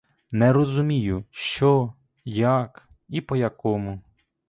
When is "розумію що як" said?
0.53-2.89